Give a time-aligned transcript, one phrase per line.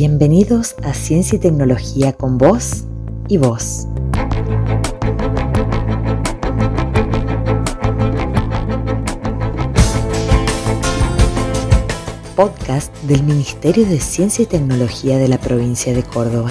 [0.00, 2.84] Bienvenidos a Ciencia y Tecnología con vos
[3.28, 3.86] y vos.
[12.34, 16.50] Podcast del Ministerio de Ciencia y Tecnología de la provincia de Córdoba.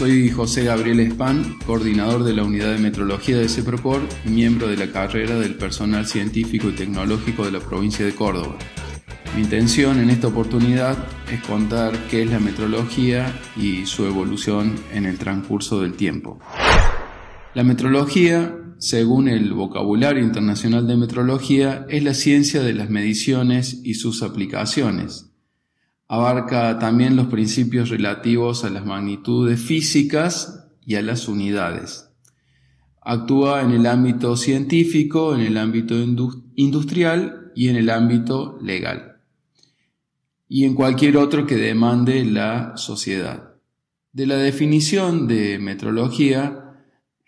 [0.00, 4.78] Soy José Gabriel Espan, coordinador de la unidad de metrología de CEPROCOR y miembro de
[4.78, 8.56] la carrera del personal científico y tecnológico de la provincia de Córdoba.
[9.36, 10.96] Mi intención en esta oportunidad
[11.30, 16.38] es contar qué es la metrología y su evolución en el transcurso del tiempo.
[17.52, 23.92] La metrología, según el vocabulario internacional de metrología, es la ciencia de las mediciones y
[23.92, 25.29] sus aplicaciones
[26.12, 32.10] Abarca también los principios relativos a las magnitudes físicas y a las unidades.
[33.00, 35.94] Actúa en el ámbito científico, en el ámbito
[36.56, 39.20] industrial y en el ámbito legal.
[40.48, 43.54] Y en cualquier otro que demande la sociedad.
[44.10, 46.59] De la definición de metrología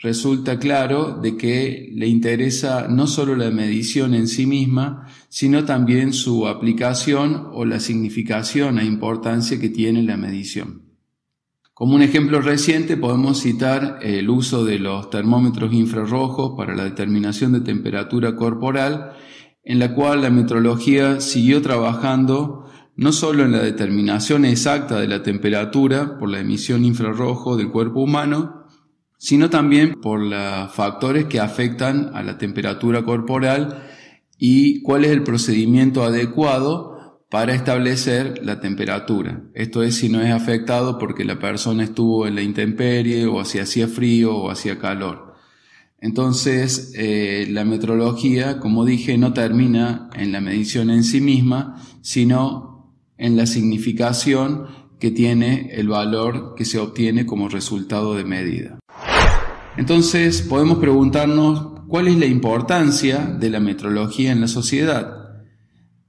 [0.02, 6.12] resulta claro de que le interesa no solo la medición en sí misma, sino también
[6.12, 10.82] su aplicación o la significación e importancia que tiene la medición.
[11.72, 17.52] Como un ejemplo reciente podemos citar el uso de los termómetros infrarrojos para la determinación
[17.52, 19.12] de temperatura corporal,
[19.64, 25.22] en la cual la metrología siguió trabajando no solo en la determinación exacta de la
[25.22, 28.61] temperatura por la emisión infrarrojo del cuerpo humano,
[29.22, 33.84] sino también por los factores que afectan a la temperatura corporal
[34.36, 39.44] y cuál es el procedimiento adecuado para establecer la temperatura.
[39.54, 43.60] Esto es si no es afectado porque la persona estuvo en la intemperie o si
[43.60, 45.34] hacía frío o hacía calor.
[46.00, 52.92] Entonces, eh, la metrología, como dije, no termina en la medición en sí misma, sino
[53.18, 54.66] en la significación
[54.98, 58.81] que tiene el valor que se obtiene como resultado de medida.
[59.76, 65.22] Entonces podemos preguntarnos cuál es la importancia de la metrología en la sociedad.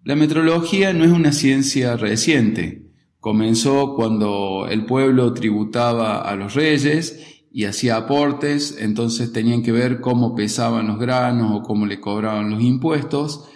[0.04, 2.92] La metrología no es una ciencia reciente.
[3.20, 10.02] Comenzó cuando el pueblo tributaba a los reyes y hacía aportes, entonces tenían que ver
[10.02, 13.50] cómo pesaban los granos o cómo le cobraban los impuestos.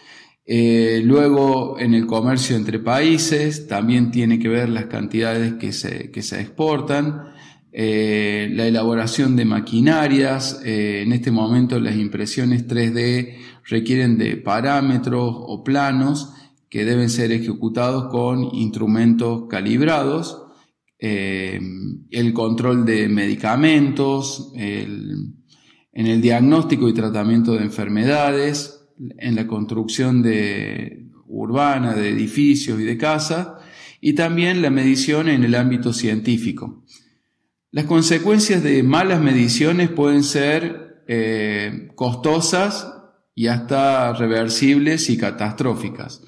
[0.46, 6.12] Eh, luego en el comercio entre países también tiene que ver las cantidades que se,
[6.12, 7.34] que se exportan.
[7.80, 10.64] Eh, la elaboración de maquinarias.
[10.66, 16.34] Eh, en este momento las impresiones 3D requieren de parámetros o planos
[16.72, 20.42] que deben ser ejecutados con instrumentos calibrados.
[20.98, 21.60] Eh,
[22.10, 25.38] el control de medicamentos, en
[25.94, 28.88] el diagnóstico y tratamiento de enfermedades,
[29.20, 33.50] en la construcción de, urbana de edificios y de casas,
[34.02, 36.84] y también la medición en el ámbito científico.
[37.72, 42.94] Las consecuencias de malas mediciones pueden ser eh, costosas
[43.36, 46.24] y hasta reversibles y catastróficas.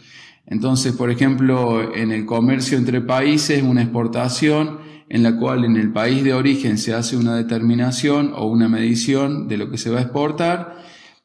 [0.45, 5.91] Entonces, por ejemplo, en el comercio entre países, una exportación en la cual en el
[5.93, 9.99] país de origen se hace una determinación o una medición de lo que se va
[9.99, 10.77] a exportar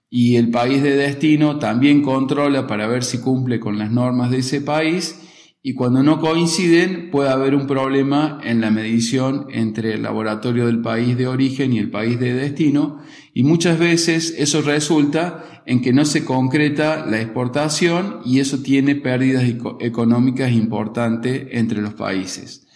[0.09, 4.39] y el país de destino también controla para ver si cumple con las normas de
[4.39, 5.21] ese país
[5.67, 10.83] y cuando no coinciden puede haber un problema en la medición entre el laboratorio del
[10.83, 13.01] país de origen y el país de destino
[13.33, 18.95] y muchas veces eso resulta en que no se concreta la exportación y eso tiene
[18.95, 19.45] pérdidas
[19.81, 22.67] económicas importantes entre los países.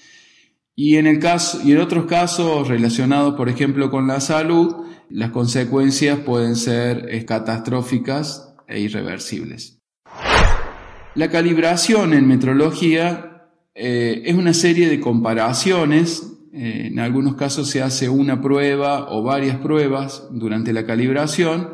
[0.74, 5.30] Y en, el caso, y en otros casos relacionados, por ejemplo, con la salud, las
[5.32, 9.77] consecuencias pueden ser eh, catastróficas e irreversibles.
[11.18, 16.22] La calibración en metrología eh, es una serie de comparaciones.
[16.52, 21.70] Eh, en algunos casos se hace una prueba o varias pruebas durante la calibración,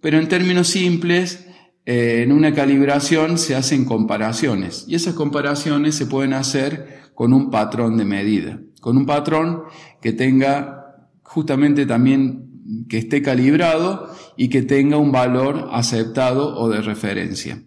[0.00, 1.46] pero en términos simples,
[1.84, 7.50] eh, en una calibración se hacen comparaciones y esas comparaciones se pueden hacer con un
[7.50, 9.64] patrón de medida, con un patrón
[10.00, 14.08] que tenga justamente también que esté calibrado
[14.38, 17.62] y que tenga un valor aceptado o de referencia.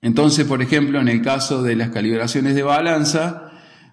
[0.00, 3.50] Entonces, por ejemplo, en el caso de las calibraciones de balanza,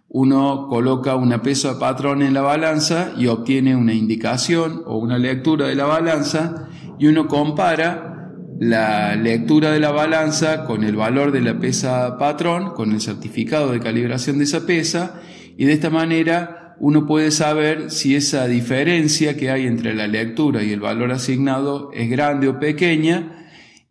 [0.08, 5.18] uno coloca una peso de patrón en la balanza y obtiene una indicación o una
[5.18, 6.70] lectura de la balanza
[7.00, 12.74] y uno compara la lectura de la balanza con el valor de la pesa patrón,
[12.74, 15.20] con el certificado de calibración de esa pesa
[15.58, 20.64] y de esta manera uno puede saber si esa diferencia que hay entre la lectura
[20.64, 23.45] y el valor asignado es grande o pequeña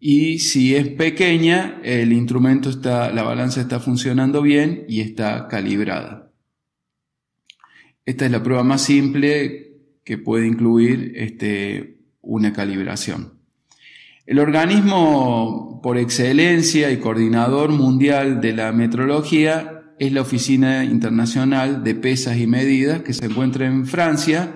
[0.06, 6.30] y si es pequeña, el instrumento está, la balanza está funcionando bien y está calibrada.
[8.04, 13.38] Esta es la prueba más simple que puede incluir este, una calibración.
[14.26, 21.94] El organismo por excelencia y coordinador mundial de la metrología es la Oficina Internacional de
[21.94, 24.52] Pesas y Medidas que se encuentra en Francia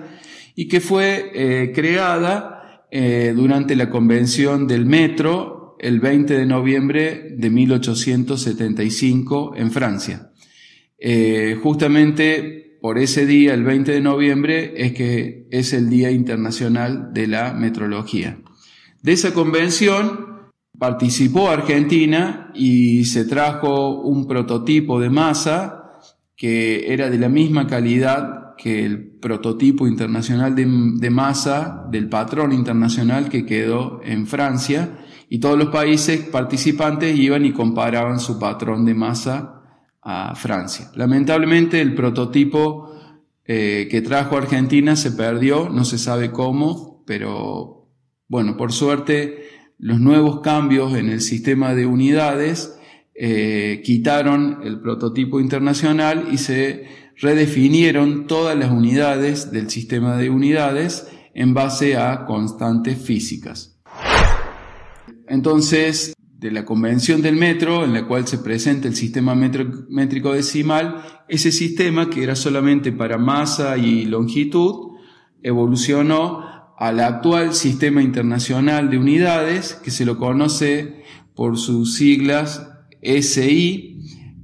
[0.53, 2.58] y que fue eh, creada
[2.91, 10.31] eh, durante la convención del metro el 20 de noviembre de 1875 en Francia.
[10.97, 17.13] Eh, justamente por ese día, el 20 de noviembre, es que es el Día Internacional
[17.13, 18.39] de la Metrología.
[19.01, 25.75] De esa convención participó Argentina y se trajo un prototipo de masa
[26.35, 33.29] que era de la misma calidad que el prototipo internacional de, masa del patrón internacional
[33.29, 38.93] que quedó en Francia y todos los países participantes iban y comparaban su patrón de
[38.93, 39.63] masa
[40.01, 40.91] a Francia.
[40.95, 42.91] Lamentablemente el prototipo
[43.45, 47.87] eh, que trajo Argentina se perdió, no se sabe cómo, pero
[48.27, 49.47] bueno, por suerte
[49.77, 52.77] los nuevos cambios en el sistema de unidades
[53.15, 61.07] eh, quitaron el prototipo internacional y se redefinieron todas las unidades del sistema de unidades
[61.33, 63.77] en base a constantes físicas.
[65.27, 71.03] Entonces, de la convención del metro, en la cual se presenta el sistema métrico decimal,
[71.27, 74.95] ese sistema que era solamente para masa y longitud,
[75.43, 76.43] evolucionó
[76.77, 81.03] al actual sistema internacional de unidades, que se lo conoce
[81.35, 82.69] por sus siglas
[83.01, 83.88] SI,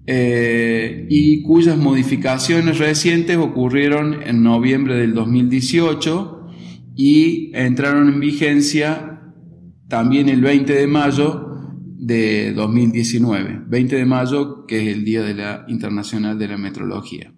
[0.08, 6.48] eh, y cuyas modificaciones recientes ocurrieron en noviembre del 2018
[6.96, 9.22] y entraron en vigencia
[9.88, 11.46] también el 20 de mayo
[11.98, 17.34] de 2019, 20 de mayo que es el Día de la Internacional de la Metrología.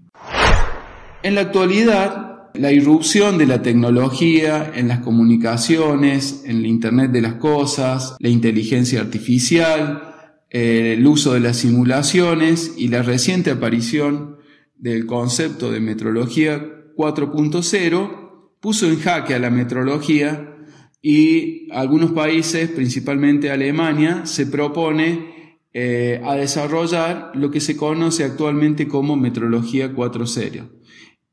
[1.24, 7.22] En la actualidad, la irrupción de la tecnología en las comunicaciones, en el Internet de
[7.22, 10.07] las Cosas, la inteligencia artificial,
[10.50, 14.38] el uso de las simulaciones y la reciente aparición
[14.78, 16.66] del concepto de metrología
[16.96, 18.28] 4.0
[18.60, 20.56] puso en jaque a la metrología
[21.02, 28.88] y algunos países, principalmente Alemania, se propone eh, a desarrollar lo que se conoce actualmente
[28.88, 30.70] como metrología 4.0.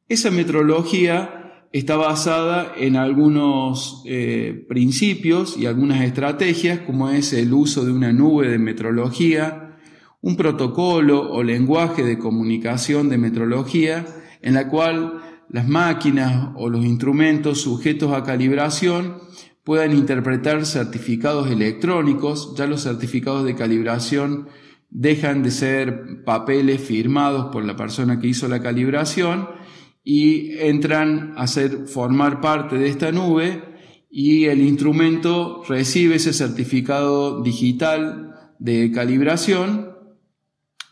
[0.08, 1.43] Esa metrología
[1.74, 8.12] está basada en algunos eh, principios y algunas estrategias, como es el uso de una
[8.12, 9.76] nube de metrología,
[10.20, 14.06] un protocolo o lenguaje de comunicación de metrología,
[14.40, 19.16] en la cual las máquinas o los instrumentos sujetos a calibración
[19.64, 24.46] puedan interpretar certificados electrónicos, ya los certificados de calibración
[24.90, 29.63] dejan de ser papeles firmados por la persona que hizo la calibración
[30.04, 33.62] y entran a ser, formar parte de esta nube
[34.10, 39.94] y el instrumento recibe ese certificado digital de calibración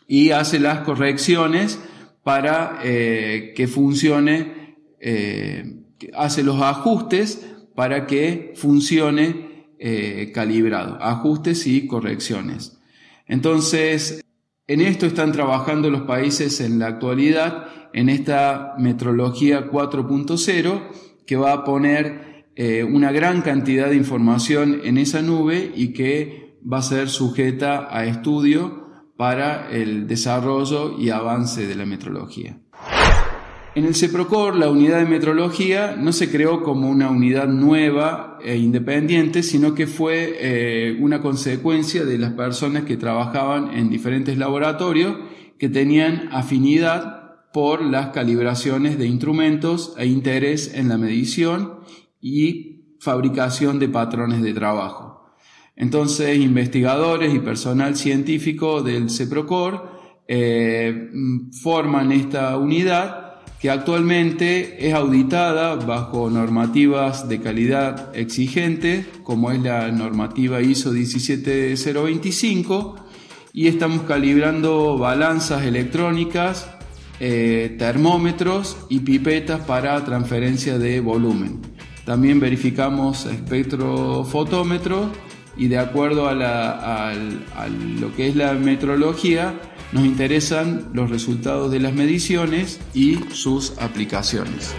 [0.07, 1.79] y hace las correcciones
[2.23, 5.83] para eh, que funcione, eh,
[6.15, 7.45] hace los ajustes
[7.75, 12.79] para que funcione eh, calibrado, ajustes y correcciones.
[13.27, 14.23] Entonces,
[14.67, 20.81] en esto están trabajando los países en la actualidad en esta metrología 4.0
[21.25, 26.57] que va a poner eh, una gran cantidad de información en esa nube y que
[26.71, 28.83] va a ser sujeta a estudio
[29.17, 32.59] para el desarrollo y avance de la metrología.
[33.75, 38.55] En el CEPROCOR, la unidad de metrología no se creó como una unidad nueva e
[38.57, 45.17] independiente, sino que fue eh, una consecuencia de las personas que trabajaban en diferentes laboratorios
[45.57, 51.79] que tenían afinidad por las calibraciones de instrumentos e interés en la medición
[52.21, 55.33] y fabricación de patrones de trabajo.
[55.75, 59.89] Entonces, investigadores y personal científico del CEPROCOR
[60.27, 61.09] eh,
[61.63, 63.22] forman esta unidad
[63.63, 72.97] que actualmente es auditada bajo normativas de calidad exigente, como es la normativa ISO 17025,
[73.53, 76.69] y estamos calibrando balanzas electrónicas
[77.21, 81.61] eh, termómetros y pipetas para transferencia de volumen.
[82.03, 85.09] También verificamos espectrofotómetro
[85.55, 87.13] y de acuerdo a
[87.97, 89.53] lo que es la metrología,
[89.93, 94.73] nos interesan los resultados de las mediciones y sus aplicaciones.